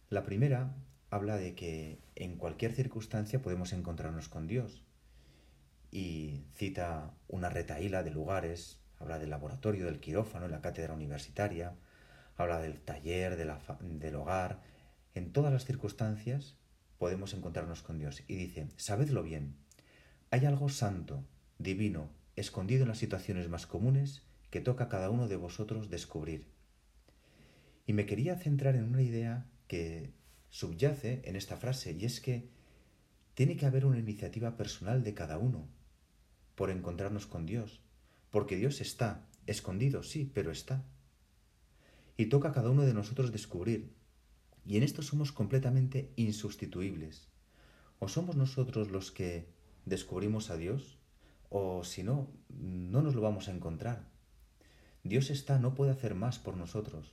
La 0.08 0.24
primera 0.24 0.74
habla 1.10 1.36
de 1.36 1.54
que 1.54 2.00
en 2.14 2.36
cualquier 2.36 2.72
circunstancia 2.72 3.42
podemos 3.42 3.72
encontrarnos 3.72 4.28
con 4.28 4.46
Dios 4.46 4.82
y 5.90 6.44
cita 6.54 7.12
una 7.28 7.50
retaíla 7.50 8.02
de 8.02 8.10
lugares, 8.10 8.80
habla 8.98 9.18
del 9.18 9.30
laboratorio, 9.30 9.86
del 9.86 10.00
quirófano, 10.00 10.48
la 10.48 10.60
cátedra 10.60 10.94
universitaria, 10.94 11.74
habla 12.36 12.60
del 12.60 12.80
taller, 12.80 13.36
del 13.36 14.14
hogar. 14.14 14.62
En 15.14 15.32
todas 15.32 15.52
las 15.52 15.64
circunstancias 15.64 16.56
podemos 17.00 17.32
encontrarnos 17.32 17.80
con 17.80 17.98
Dios. 17.98 18.22
Y 18.28 18.36
dice, 18.36 18.68
sabedlo 18.76 19.22
bien, 19.22 19.54
hay 20.30 20.44
algo 20.44 20.68
santo, 20.68 21.24
divino, 21.58 22.10
escondido 22.36 22.82
en 22.82 22.88
las 22.88 22.98
situaciones 22.98 23.48
más 23.48 23.66
comunes 23.66 24.22
que 24.50 24.60
toca 24.60 24.84
a 24.84 24.88
cada 24.90 25.08
uno 25.08 25.26
de 25.26 25.36
vosotros 25.36 25.88
descubrir. 25.88 26.44
Y 27.86 27.94
me 27.94 28.04
quería 28.04 28.36
centrar 28.36 28.76
en 28.76 28.84
una 28.84 29.00
idea 29.00 29.46
que 29.66 30.12
subyace 30.50 31.22
en 31.24 31.36
esta 31.36 31.56
frase, 31.56 31.96
y 31.98 32.04
es 32.04 32.20
que 32.20 32.50
tiene 33.32 33.56
que 33.56 33.64
haber 33.64 33.86
una 33.86 33.98
iniciativa 33.98 34.58
personal 34.58 35.02
de 35.02 35.14
cada 35.14 35.38
uno 35.38 35.66
por 36.54 36.70
encontrarnos 36.70 37.26
con 37.26 37.46
Dios, 37.46 37.80
porque 38.30 38.56
Dios 38.56 38.82
está, 38.82 39.26
escondido, 39.46 40.02
sí, 40.02 40.30
pero 40.34 40.50
está. 40.50 40.84
Y 42.18 42.26
toca 42.26 42.50
a 42.50 42.52
cada 42.52 42.68
uno 42.68 42.82
de 42.82 42.92
nosotros 42.92 43.32
descubrir, 43.32 43.90
y 44.66 44.76
en 44.76 44.82
esto 44.82 45.02
somos 45.02 45.32
completamente 45.32 46.12
insustituibles. 46.16 47.28
O 47.98 48.08
somos 48.08 48.36
nosotros 48.36 48.90
los 48.90 49.10
que 49.10 49.48
descubrimos 49.84 50.50
a 50.50 50.56
Dios, 50.56 50.98
o 51.48 51.84
si 51.84 52.02
no, 52.02 52.28
no 52.48 53.02
nos 53.02 53.14
lo 53.14 53.20
vamos 53.20 53.48
a 53.48 53.52
encontrar. 53.52 54.08
Dios 55.02 55.30
está, 55.30 55.58
no 55.58 55.74
puede 55.74 55.92
hacer 55.92 56.14
más 56.14 56.38
por 56.38 56.56
nosotros. 56.56 57.12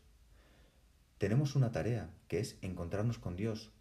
Tenemos 1.18 1.56
una 1.56 1.72
tarea, 1.72 2.10
que 2.28 2.40
es 2.40 2.58
encontrarnos 2.62 3.18
con 3.18 3.36
Dios, 3.36 3.72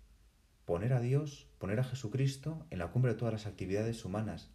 poner 0.65 0.93
a 0.95 1.01
Dios, 1.01 1.47
poner 1.59 1.81
a 1.81 1.85
Jesucristo 1.85 2.67
en 2.71 2.79
la 2.79 2.91
cumbre 2.91 3.13
de 3.13 3.19
todas 3.19 3.35
las 3.35 3.47
actividades 3.47 4.05
humanas, 4.05 4.49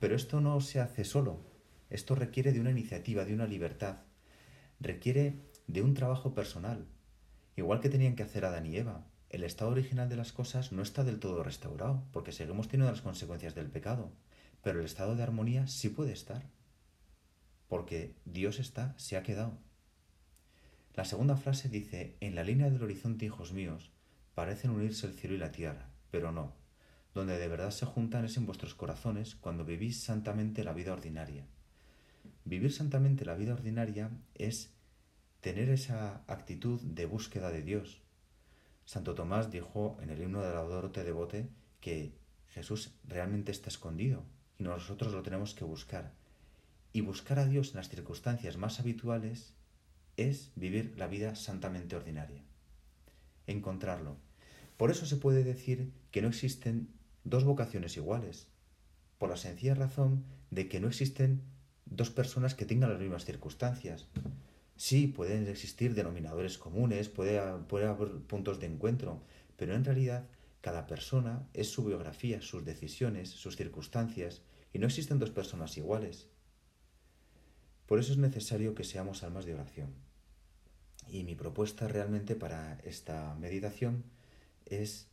pero 0.00 0.14
esto 0.14 0.40
no 0.40 0.60
se 0.60 0.80
hace 0.80 1.04
solo. 1.04 1.40
Esto 1.90 2.14
requiere 2.14 2.52
de 2.52 2.60
una 2.60 2.70
iniciativa, 2.70 3.24
de 3.24 3.34
una 3.34 3.46
libertad. 3.46 3.98
Requiere 4.80 5.36
de 5.66 5.82
un 5.82 5.94
trabajo 5.94 6.34
personal. 6.34 6.86
Igual 7.56 7.80
que 7.80 7.88
tenían 7.88 8.16
que 8.16 8.22
hacer 8.22 8.44
Adán 8.44 8.66
y 8.66 8.76
Eva. 8.76 9.04
El 9.30 9.44
estado 9.44 9.70
original 9.70 10.08
de 10.08 10.16
las 10.16 10.32
cosas 10.32 10.72
no 10.72 10.82
está 10.82 11.04
del 11.04 11.18
todo 11.18 11.42
restaurado, 11.42 12.02
porque 12.12 12.32
seguimos 12.32 12.68
teniendo 12.68 12.92
las 12.92 13.02
consecuencias 13.02 13.54
del 13.54 13.70
pecado. 13.70 14.10
Pero 14.62 14.80
el 14.80 14.86
estado 14.86 15.16
de 15.16 15.22
armonía 15.22 15.66
sí 15.66 15.88
puede 15.88 16.12
estar. 16.12 16.42
Porque 17.68 18.14
Dios 18.24 18.58
está, 18.58 18.94
se 18.98 19.16
ha 19.16 19.22
quedado. 19.22 19.58
La 20.94 21.06
segunda 21.06 21.36
frase 21.36 21.68
dice, 21.68 22.16
en 22.20 22.34
la 22.34 22.44
línea 22.44 22.68
del 22.68 22.82
horizonte, 22.82 23.24
hijos 23.24 23.52
míos, 23.52 23.90
parecen 24.34 24.70
unirse 24.70 25.06
el 25.06 25.14
cielo 25.14 25.34
y 25.34 25.38
la 25.38 25.52
tierra, 25.52 25.88
pero 26.10 26.32
no, 26.32 26.52
donde 27.14 27.38
de 27.38 27.48
verdad 27.48 27.70
se 27.70 27.86
juntan 27.86 28.24
es 28.26 28.36
en 28.36 28.44
vuestros 28.44 28.74
corazones 28.74 29.34
cuando 29.34 29.64
vivís 29.64 30.02
santamente 30.02 30.64
la 30.64 30.74
vida 30.74 30.92
ordinaria. 30.92 31.46
Vivir 32.44 32.72
santamente 32.72 33.24
la 33.24 33.34
vida 33.34 33.54
ordinaria 33.54 34.10
es 34.34 34.74
tener 35.42 35.68
esa 35.70 36.22
actitud 36.28 36.80
de 36.80 37.04
búsqueda 37.04 37.50
de 37.50 37.62
Dios. 37.62 38.00
Santo 38.86 39.14
Tomás 39.14 39.50
dijo 39.50 39.98
en 40.00 40.10
el 40.10 40.22
himno 40.22 40.40
de 40.40 40.54
la 40.54 40.62
Dorote 40.62 41.02
de 41.02 41.10
Bote 41.10 41.48
que 41.80 42.12
Jesús 42.50 42.92
realmente 43.04 43.50
está 43.50 43.68
escondido 43.68 44.22
y 44.58 44.62
nosotros 44.62 45.12
lo 45.12 45.22
tenemos 45.22 45.54
que 45.54 45.64
buscar. 45.64 46.12
Y 46.92 47.00
buscar 47.00 47.40
a 47.40 47.46
Dios 47.46 47.70
en 47.70 47.78
las 47.78 47.88
circunstancias 47.88 48.56
más 48.56 48.78
habituales 48.78 49.54
es 50.16 50.52
vivir 50.54 50.94
la 50.96 51.08
vida 51.08 51.34
santamente 51.34 51.96
ordinaria. 51.96 52.44
Encontrarlo. 53.48 54.16
Por 54.76 54.92
eso 54.92 55.06
se 55.06 55.16
puede 55.16 55.42
decir 55.42 55.90
que 56.12 56.22
no 56.22 56.28
existen 56.28 56.88
dos 57.24 57.42
vocaciones 57.42 57.96
iguales, 57.96 58.46
por 59.18 59.30
la 59.30 59.36
sencilla 59.36 59.74
razón 59.74 60.24
de 60.50 60.68
que 60.68 60.78
no 60.78 60.86
existen 60.86 61.42
dos 61.86 62.10
personas 62.10 62.54
que 62.54 62.64
tengan 62.64 62.90
las 62.90 63.00
mismas 63.00 63.24
circunstancias. 63.24 64.06
Sí, 64.76 65.06
pueden 65.06 65.46
existir 65.48 65.94
denominadores 65.94 66.58
comunes, 66.58 67.08
puede, 67.08 67.40
puede 67.68 67.86
haber 67.86 68.20
puntos 68.22 68.58
de 68.58 68.66
encuentro, 68.66 69.22
pero 69.56 69.74
en 69.74 69.84
realidad 69.84 70.26
cada 70.60 70.86
persona 70.86 71.48
es 71.54 71.68
su 71.68 71.84
biografía, 71.84 72.40
sus 72.40 72.64
decisiones, 72.64 73.30
sus 73.30 73.56
circunstancias, 73.56 74.42
y 74.72 74.78
no 74.78 74.86
existen 74.86 75.18
dos 75.18 75.30
personas 75.30 75.76
iguales. 75.76 76.28
Por 77.86 77.98
eso 77.98 78.12
es 78.12 78.18
necesario 78.18 78.74
que 78.74 78.84
seamos 78.84 79.22
almas 79.22 79.44
de 79.44 79.54
oración. 79.54 79.90
Y 81.08 81.24
mi 81.24 81.34
propuesta 81.34 81.88
realmente 81.88 82.34
para 82.34 82.78
esta 82.84 83.34
meditación 83.34 84.04
es 84.66 85.08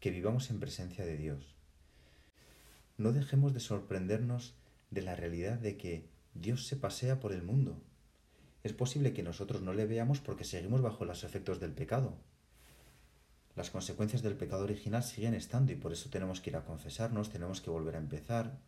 que 0.00 0.10
vivamos 0.10 0.50
en 0.50 0.58
presencia 0.58 1.04
de 1.04 1.16
Dios, 1.16 1.54
no 2.96 3.12
dejemos 3.12 3.52
de 3.52 3.60
sorprendernos 3.60 4.54
de 4.90 5.02
la 5.02 5.16
realidad 5.16 5.58
de 5.58 5.76
que 5.76 6.08
Dios 6.34 6.66
se 6.66 6.76
pasea 6.76 7.18
por 7.18 7.32
el 7.32 7.42
mundo. 7.42 7.82
Es 8.64 8.72
posible 8.72 9.12
que 9.12 9.22
nosotros 9.22 9.60
no 9.60 9.74
le 9.74 9.84
veamos 9.86 10.20
porque 10.20 10.44
seguimos 10.44 10.80
bajo 10.80 11.04
los 11.04 11.22
efectos 11.22 11.60
del 11.60 11.72
pecado. 11.72 12.16
Las 13.56 13.70
consecuencias 13.70 14.22
del 14.22 14.36
pecado 14.36 14.64
original 14.64 15.04
siguen 15.04 15.34
estando 15.34 15.70
y 15.70 15.76
por 15.76 15.92
eso 15.92 16.08
tenemos 16.08 16.40
que 16.40 16.48
ir 16.50 16.56
a 16.56 16.64
confesarnos, 16.64 17.30
tenemos 17.30 17.60
que 17.60 17.68
volver 17.68 17.94
a 17.94 17.98
empezar. 17.98 18.58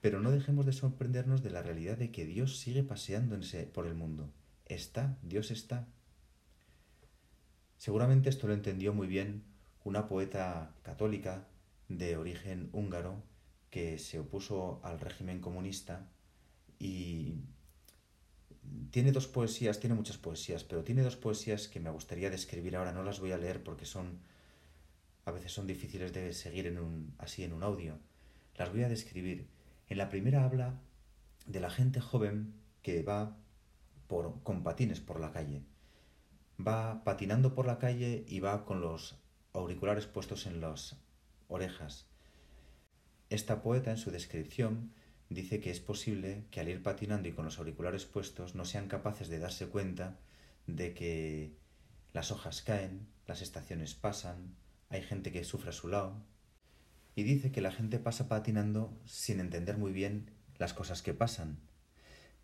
Pero 0.00 0.20
no 0.20 0.32
dejemos 0.32 0.66
de 0.66 0.72
sorprendernos 0.72 1.44
de 1.44 1.50
la 1.50 1.62
realidad 1.62 1.96
de 1.96 2.10
que 2.10 2.26
Dios 2.26 2.58
sigue 2.58 2.82
paseándose 2.82 3.64
por 3.64 3.86
el 3.86 3.94
mundo. 3.94 4.30
Está, 4.66 5.16
Dios 5.22 5.52
está. 5.52 5.86
Seguramente 7.78 8.28
esto 8.28 8.48
lo 8.48 8.54
entendió 8.54 8.92
muy 8.92 9.06
bien 9.06 9.44
una 9.84 10.08
poeta 10.08 10.74
católica 10.82 11.46
de 11.88 12.16
origen 12.16 12.68
húngaro 12.72 13.22
que 13.70 13.98
se 13.98 14.18
opuso 14.18 14.80
al 14.82 14.98
régimen 14.98 15.40
comunista 15.40 16.08
y 16.80 17.36
tiene 18.90 19.12
dos 19.12 19.26
poesías, 19.26 19.80
tiene 19.80 19.94
muchas 19.94 20.18
poesías, 20.18 20.64
pero 20.64 20.84
tiene 20.84 21.02
dos 21.02 21.16
poesías 21.16 21.68
que 21.68 21.80
me 21.80 21.90
gustaría 21.90 22.30
describir 22.30 22.76
ahora, 22.76 22.92
no 22.92 23.02
las 23.02 23.20
voy 23.20 23.32
a 23.32 23.38
leer 23.38 23.62
porque 23.62 23.84
son 23.84 24.20
a 25.24 25.30
veces 25.30 25.52
son 25.52 25.66
difíciles 25.66 26.14
de 26.14 26.32
seguir 26.32 26.66
en 26.66 26.78
un 26.78 27.14
así 27.18 27.44
en 27.44 27.52
un 27.52 27.62
audio. 27.62 27.98
Las 28.56 28.72
voy 28.72 28.82
a 28.82 28.88
describir. 28.88 29.46
En 29.88 29.98
la 29.98 30.08
primera 30.08 30.44
habla 30.44 30.80
de 31.44 31.60
la 31.60 31.70
gente 31.70 32.00
joven 32.00 32.54
que 32.82 33.02
va 33.02 33.36
por, 34.06 34.42
con 34.42 34.62
patines 34.62 35.00
por 35.00 35.20
la 35.20 35.30
calle. 35.30 35.62
Va 36.58 37.04
patinando 37.04 37.54
por 37.54 37.66
la 37.66 37.78
calle 37.78 38.24
y 38.26 38.40
va 38.40 38.64
con 38.64 38.80
los 38.80 39.18
auriculares 39.52 40.06
puestos 40.06 40.46
en 40.46 40.62
las 40.62 40.96
orejas. 41.46 42.06
Esta 43.28 43.62
poeta 43.62 43.90
en 43.90 43.98
su 43.98 44.10
descripción 44.10 44.92
dice 45.28 45.60
que 45.60 45.70
es 45.70 45.80
posible 45.80 46.44
que 46.50 46.60
al 46.60 46.68
ir 46.68 46.82
patinando 46.82 47.28
y 47.28 47.32
con 47.32 47.44
los 47.44 47.58
auriculares 47.58 48.06
puestos 48.06 48.54
no 48.54 48.64
sean 48.64 48.88
capaces 48.88 49.28
de 49.28 49.38
darse 49.38 49.66
cuenta 49.66 50.18
de 50.66 50.94
que 50.94 51.52
las 52.12 52.30
hojas 52.30 52.62
caen, 52.62 53.06
las 53.26 53.42
estaciones 53.42 53.94
pasan, 53.94 54.54
hay 54.88 55.02
gente 55.02 55.32
que 55.32 55.44
sufre 55.44 55.70
a 55.70 55.72
su 55.72 55.88
lado. 55.88 56.22
Y 57.14 57.24
dice 57.24 57.52
que 57.52 57.60
la 57.60 57.72
gente 57.72 57.98
pasa 57.98 58.28
patinando 58.28 58.96
sin 59.04 59.40
entender 59.40 59.76
muy 59.76 59.92
bien 59.92 60.30
las 60.56 60.72
cosas 60.72 61.02
que 61.02 61.14
pasan. 61.14 61.58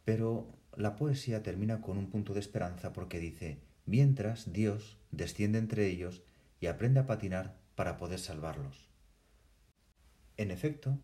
Pero 0.04 0.52
la 0.76 0.96
poesía 0.96 1.42
termina 1.42 1.80
con 1.80 1.96
un 1.96 2.10
punto 2.10 2.34
de 2.34 2.40
esperanza 2.40 2.92
porque 2.92 3.18
dice, 3.18 3.60
mientras 3.86 4.52
Dios 4.52 4.98
desciende 5.10 5.58
entre 5.58 5.86
ellos 5.86 6.22
y 6.60 6.66
aprende 6.66 7.00
a 7.00 7.06
patinar 7.06 7.56
para 7.74 7.96
poder 7.96 8.18
salvarlos. 8.18 8.88
En 10.36 10.50
efecto, 10.50 10.98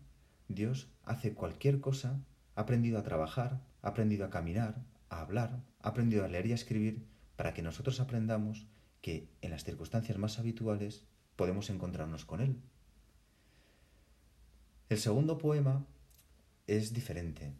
Dios 0.47 0.89
hace 1.11 1.33
cualquier 1.33 1.81
cosa, 1.81 2.23
ha 2.55 2.61
aprendido 2.61 2.97
a 2.97 3.03
trabajar, 3.03 3.61
ha 3.81 3.89
aprendido 3.89 4.25
a 4.25 4.29
caminar, 4.29 4.83
a 5.09 5.21
hablar, 5.21 5.61
ha 5.81 5.89
aprendido 5.89 6.23
a 6.23 6.27
leer 6.27 6.47
y 6.47 6.51
a 6.53 6.55
escribir 6.55 7.05
para 7.35 7.53
que 7.53 7.61
nosotros 7.61 7.99
aprendamos 7.99 8.65
que 9.01 9.29
en 9.41 9.51
las 9.51 9.63
circunstancias 9.63 10.17
más 10.17 10.39
habituales 10.39 11.05
podemos 11.35 11.69
encontrarnos 11.69 12.25
con 12.25 12.39
Él. 12.39 12.61
El 14.89 14.99
segundo 14.99 15.37
poema 15.37 15.85
es 16.67 16.93
diferente. 16.93 17.53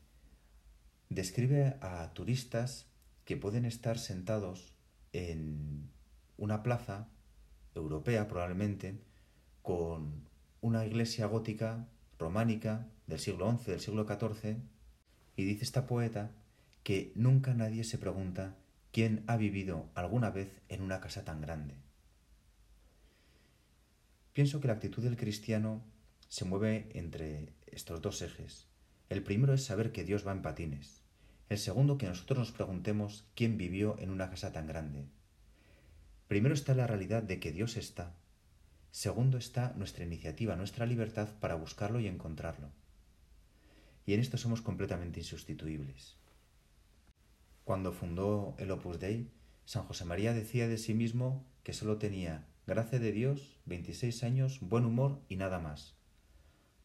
Describe 1.10 1.77
a 1.81 2.13
turistas 2.13 2.88
que 3.25 3.38
pueden 3.38 3.65
estar 3.65 4.00
sentados 4.00 4.74
en 5.12 5.89
una 6.38 6.63
plaza 6.63 7.10
europea 7.75 8.27
probablemente 8.27 9.01
con 9.62 10.29
una 10.62 10.86
iglesia 10.86 11.25
gótica 11.25 11.88
románica 12.17 12.88
del 13.12 13.20
siglo 13.20 13.51
XI, 13.58 13.72
del 13.72 13.82
siglo 13.82 14.08
XIV, 14.08 14.58
y 15.36 15.44
dice 15.44 15.63
esta 15.63 15.86
poeta 15.86 16.32
que 16.84 17.12
nunca 17.15 17.53
nadie 17.53 17.84
se 17.84 17.98
pregunta 17.98 18.56
quién 18.91 19.24
ha 19.27 19.38
vivido 19.38 19.89
alguna 19.96 20.32
vez 20.32 20.62
en 20.70 20.82
una 20.82 21.01
casa 21.01 21.24
tan 21.24 21.41
grande. 21.41 21.75
Pienso 24.34 24.62
que 24.62 24.68
la 24.68 24.74
actitud 24.74 25.03
del 25.03 25.18
cristiano 25.18 25.84
se 26.30 26.46
mueve 26.46 26.89
entre 26.94 27.53
estos 27.68 28.01
dos 28.01 28.22
ejes. 28.22 28.68
El 29.10 29.24
primero 29.24 29.53
es 29.53 29.65
saber 29.65 29.91
que 29.91 30.06
Dios 30.06 30.25
va 30.25 30.32
en 30.32 30.41
patines. 30.41 31.01
El 31.50 31.58
segundo, 31.58 31.98
que 31.98 32.08
nosotros 32.08 32.39
nos 32.39 32.51
preguntemos 32.53 33.27
quién 33.36 33.58
vivió 33.58 34.00
en 34.00 34.10
una 34.10 34.30
casa 34.30 34.53
tan 34.53 34.68
grande. 34.68 35.06
Primero 36.30 36.53
está 36.53 36.74
la 36.75 36.88
realidad 36.88 37.24
de 37.24 37.41
que 37.41 37.51
Dios 37.51 37.75
está. 37.75 38.15
Segundo 38.91 39.38
está 39.38 39.74
nuestra 39.75 40.06
iniciativa, 40.06 40.56
nuestra 40.56 40.86
libertad 40.86 41.27
para 41.41 41.56
buscarlo 41.56 42.00
y 42.00 42.08
encontrarlo. 42.08 42.72
Y 44.05 44.13
en 44.13 44.20
esto 44.20 44.38
somos 44.38 44.62
completamente 44.62 45.20
insustituibles. 45.20 46.17
Cuando 47.63 47.91
fundó 47.91 48.56
el 48.58 48.71
Opus 48.71 48.99
Dei, 48.99 49.30
San 49.65 49.84
José 49.84 50.06
María 50.06 50.34
decía 50.34 50.67
de 50.67 50.78
sí 50.78 50.93
mismo 50.93 51.45
que 51.63 51.73
solo 51.73 51.97
tenía 51.97 52.47
gracia 52.67 52.99
de 52.99 53.12
Dios, 53.12 53.60
26 53.65 54.23
años, 54.23 54.60
buen 54.62 54.86
humor 54.86 55.21
y 55.30 55.36
nada 55.36 55.60
más. 55.60 55.95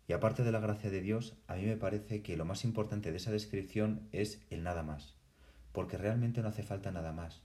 Y 0.09 0.12
aparte 0.12 0.45
de 0.45 0.53
la 0.53 0.61
gracia 0.61 0.90
de 0.90 1.01
Dios, 1.01 1.35
a 1.49 1.57
mí 1.57 1.64
me 1.64 1.77
parece 1.77 2.23
que 2.23 2.37
lo 2.37 2.45
más 2.45 2.64
importante 2.64 3.11
de 3.11 3.17
esa 3.17 3.33
descripción 3.33 4.09
es 4.12 4.40
el 4.51 4.62
nada 4.62 4.83
más, 4.83 5.17
porque 5.73 5.99
realmente 5.99 6.43
no 6.43 6.49
hace 6.49 6.62
falta 6.62 6.93
nada 6.93 7.12
más. 7.12 7.43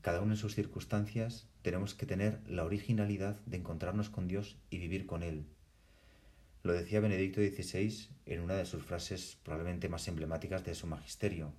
Cada 0.00 0.20
uno 0.20 0.32
en 0.32 0.38
sus 0.38 0.54
circunstancias 0.54 1.48
tenemos 1.62 1.94
que 1.94 2.06
tener 2.06 2.40
la 2.48 2.64
originalidad 2.64 3.40
de 3.44 3.56
encontrarnos 3.56 4.08
con 4.08 4.28
Dios 4.28 4.56
y 4.70 4.78
vivir 4.78 5.04
con 5.04 5.22
Él. 5.22 5.46
Lo 6.66 6.72
decía 6.72 6.98
Benedicto 6.98 7.40
XVI 7.40 8.08
en 8.26 8.40
una 8.40 8.54
de 8.54 8.66
sus 8.66 8.82
frases 8.82 9.38
probablemente 9.44 9.88
más 9.88 10.08
emblemáticas 10.08 10.64
de 10.64 10.74
su 10.74 10.88
magisterio. 10.88 11.52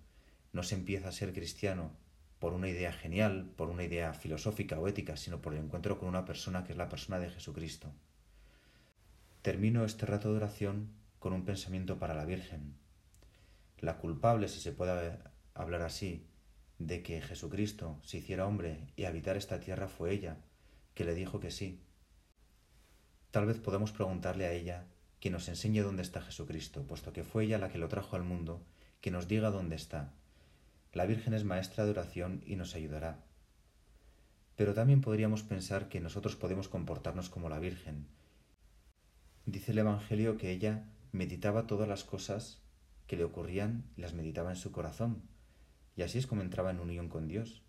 No 0.51 0.63
se 0.63 0.75
empieza 0.75 1.07
a 1.07 1.13
ser 1.13 1.31
cristiano 1.31 1.93
por 2.39 2.51
una 2.51 2.67
idea 2.67 2.91
genial, 2.91 3.49
por 3.55 3.69
una 3.69 3.85
idea 3.85 4.13
filosófica 4.13 4.77
o 4.77 4.85
ética, 4.85 5.15
sino 5.15 5.41
por 5.41 5.53
el 5.53 5.63
encuentro 5.63 5.97
con 5.97 6.09
una 6.09 6.25
persona 6.25 6.65
que 6.65 6.73
es 6.73 6.77
la 6.77 6.89
persona 6.89 7.19
de 7.19 7.29
Jesucristo. 7.29 7.89
Termino 9.43 9.85
este 9.85 10.05
rato 10.05 10.29
de 10.29 10.39
oración 10.39 10.89
con 11.19 11.31
un 11.31 11.45
pensamiento 11.45 11.97
para 11.99 12.13
la 12.13 12.25
Virgen. 12.25 12.73
La 13.79 13.99
culpable, 13.99 14.49
si 14.49 14.59
se 14.59 14.73
puede 14.73 15.19
hablar 15.53 15.83
así, 15.83 16.25
de 16.79 17.01
que 17.01 17.21
Jesucristo 17.21 17.97
se 18.03 18.17
hiciera 18.17 18.45
hombre 18.45 18.89
y 18.97 19.05
habitar 19.05 19.37
esta 19.37 19.61
tierra 19.61 19.87
fue 19.87 20.11
ella, 20.11 20.35
que 20.95 21.05
le 21.05 21.15
dijo 21.15 21.39
que 21.39 21.49
sí. 21.49 21.79
Tal 23.31 23.45
vez 23.45 23.57
podamos 23.57 23.93
preguntarle 23.93 24.45
a 24.45 24.51
ella 24.51 24.85
que 25.19 25.29
nos 25.29 25.47
enseñe 25.49 25.81
dónde 25.81 26.03
está 26.03 26.21
Jesucristo, 26.21 26.83
puesto 26.83 27.13
que 27.13 27.23
fue 27.23 27.45
ella 27.45 27.57
la 27.57 27.69
que 27.69 27.77
lo 27.77 27.87
trajo 27.87 28.15
al 28.15 28.23
mundo, 28.23 28.61
que 29.01 29.11
nos 29.11 29.27
diga 29.27 29.51
dónde 29.51 29.75
está. 29.75 30.13
La 30.93 31.05
Virgen 31.05 31.33
es 31.33 31.43
maestra 31.43 31.85
de 31.85 31.91
oración 31.91 32.43
y 32.45 32.55
nos 32.55 32.75
ayudará. 32.75 33.23
Pero 34.55 34.73
también 34.73 35.01
podríamos 35.01 35.43
pensar 35.43 35.89
que 35.89 35.99
nosotros 35.99 36.35
podemos 36.35 36.67
comportarnos 36.67 37.29
como 37.29 37.49
la 37.49 37.59
Virgen, 37.59 38.07
Dice 39.47 39.71
el 39.71 39.77
Evangelio 39.77 40.35
que 40.35 40.51
ella 40.51 40.83
meditaba 41.13 41.67
todas 41.67 41.87
las 41.87 42.03
cosas 42.03 42.61
que 43.07 43.15
le 43.15 43.23
ocurrían 43.23 43.85
y 43.95 44.01
las 44.01 44.13
meditaba 44.13 44.49
en 44.49 44.57
su 44.57 44.73
corazón. 44.73 45.21
Y 45.95 46.01
así 46.01 46.17
es 46.17 46.27
como 46.27 46.41
entraba 46.41 46.69
en 46.69 46.81
unión 46.81 47.07
con 47.07 47.29
Dios. 47.29 47.63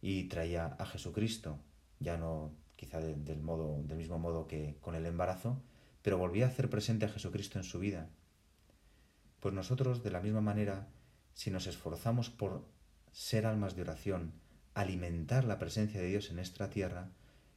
Y 0.00 0.28
traía 0.28 0.64
a 0.78 0.86
Jesucristo, 0.86 1.58
ya 2.00 2.16
no 2.16 2.52
quizá 2.76 3.00
del, 3.00 3.42
modo, 3.42 3.82
del 3.82 3.98
mismo 3.98 4.18
modo 4.18 4.46
que 4.46 4.78
con 4.80 4.94
el 4.94 5.04
embarazo, 5.04 5.60
pero 6.04 6.18
volvía 6.18 6.44
a 6.44 6.48
hacer 6.48 6.68
presente 6.68 7.06
a 7.06 7.08
Jesucristo 7.08 7.58
en 7.58 7.64
su 7.64 7.78
vida. 7.78 8.10
Pues 9.40 9.54
nosotros, 9.54 10.02
de 10.02 10.10
la 10.10 10.20
misma 10.20 10.42
manera, 10.42 10.86
si 11.32 11.50
nos 11.50 11.66
esforzamos 11.66 12.28
por 12.28 12.68
ser 13.10 13.46
almas 13.46 13.74
de 13.74 13.80
oración, 13.80 14.34
alimentar 14.74 15.44
la 15.44 15.58
presencia 15.58 16.02
de 16.02 16.08
Dios 16.08 16.28
en 16.28 16.36
nuestra 16.36 16.68
tierra, 16.68 17.08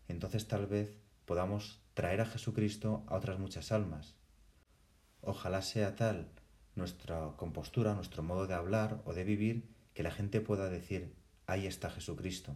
entonces 0.08 0.48
tal 0.48 0.66
vez 0.66 0.96
podamos 1.26 1.82
traer 1.94 2.22
a 2.22 2.26
Jesucristo 2.26 3.04
a 3.08 3.18
otras 3.18 3.38
muchas 3.38 3.74
almas. 3.74 4.16
Ojalá 5.20 5.62
sea 5.62 5.98
tal 5.98 6.32
nuestra 6.74 7.34
compostura, 7.36 7.96
nuestro 7.96 8.24
modo 8.24 8.48
de 8.48 8.54
hablar 8.54 9.02
o 9.04 9.14
de 9.14 9.26
vivir, 9.26 9.68
que 9.94 10.04
la 10.04 10.12
gente 10.12 10.40
pueda 10.40 10.70
decir, 10.70 11.14
ahí 11.48 11.68
está 11.68 11.90
Jesucristo. 11.90 12.56